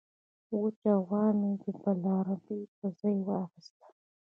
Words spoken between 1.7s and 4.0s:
بلاربې په ځای واخیسته.